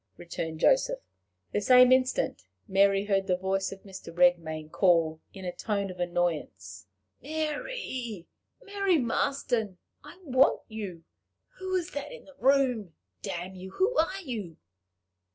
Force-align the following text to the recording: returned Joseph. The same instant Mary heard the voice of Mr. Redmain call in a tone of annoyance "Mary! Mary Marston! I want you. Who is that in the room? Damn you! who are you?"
returned 0.17 0.59
Joseph. 0.59 0.97
The 1.51 1.61
same 1.61 1.91
instant 1.91 2.45
Mary 2.67 3.05
heard 3.05 3.27
the 3.27 3.37
voice 3.37 3.71
of 3.71 3.83
Mr. 3.83 4.11
Redmain 4.11 4.71
call 4.71 5.21
in 5.31 5.45
a 5.45 5.51
tone 5.51 5.91
of 5.91 5.99
annoyance 5.99 6.87
"Mary! 7.21 8.25
Mary 8.63 8.97
Marston! 8.97 9.77
I 10.03 10.17
want 10.23 10.61
you. 10.67 11.03
Who 11.59 11.75
is 11.75 11.91
that 11.91 12.11
in 12.11 12.25
the 12.25 12.33
room? 12.39 12.95
Damn 13.21 13.53
you! 13.53 13.69
who 13.77 13.95
are 13.95 14.21
you?" 14.21 14.57